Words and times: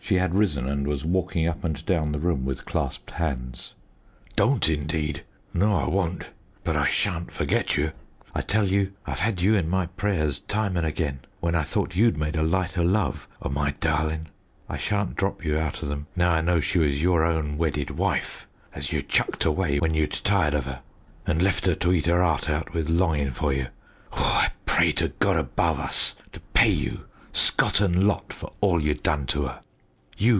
She 0.00 0.14
had 0.16 0.34
risen 0.34 0.66
and 0.66 0.86
was 0.86 1.04
walking 1.04 1.46
up 1.46 1.64
and 1.64 1.84
down 1.84 2.12
the 2.12 2.18
room 2.18 2.46
with 2.46 2.64
clasped 2.64 3.10
hands 3.10 3.74
"don't, 4.36 4.66
indeed! 4.66 5.22
No, 5.52 5.74
I 5.76 5.86
won't; 5.86 6.30
but 6.64 6.76
I 6.78 6.86
shan't 6.88 7.30
forget 7.30 7.76
you! 7.76 7.92
I 8.34 8.40
tell 8.40 8.66
you 8.66 8.92
I've 9.04 9.18
had 9.18 9.42
you 9.42 9.54
in 9.54 9.68
my 9.68 9.84
prayers 9.86 10.38
time 10.40 10.78
and 10.78 10.86
again, 10.86 11.18
when 11.40 11.54
I 11.54 11.62
thought 11.62 11.94
you'd 11.94 12.16
made 12.16 12.36
a 12.36 12.42
light 12.42 12.78
o' 12.78 12.82
love 12.82 13.28
o' 13.42 13.50
my 13.50 13.72
darling. 13.72 14.28
I 14.66 14.78
shan't 14.78 15.14
drop 15.14 15.44
you 15.44 15.58
outer 15.58 15.84
them 15.84 16.06
now 16.16 16.32
I 16.32 16.40
know 16.40 16.58
she 16.58 16.78
was 16.78 17.02
your 17.02 17.22
own 17.22 17.58
wedded 17.58 17.90
wife 17.90 18.48
as 18.74 18.92
you 18.94 19.02
chucked 19.02 19.44
away 19.44 19.78
when 19.78 19.92
you'd 19.92 20.12
tired 20.12 20.54
of 20.54 20.64
her, 20.64 20.80
and 21.26 21.42
left 21.42 21.68
'er 21.68 21.74
to 21.74 21.92
eat 21.92 22.08
'er 22.08 22.22
'art 22.22 22.48
out 22.48 22.72
with 22.72 22.88
longin' 22.88 23.30
for 23.30 23.52
you. 23.52 23.66
Oh! 24.14 24.22
I 24.24 24.52
pray 24.64 24.92
to 24.92 25.08
God 25.08 25.36
above 25.36 25.78
us 25.78 26.14
to 26.32 26.40
pay 26.54 26.70
you 26.70 27.04
scot 27.30 27.82
and 27.82 28.08
lot 28.08 28.32
for 28.32 28.50
all 28.62 28.80
you 28.82 28.94
done 28.94 29.26
to 29.26 29.48
'er! 29.48 29.60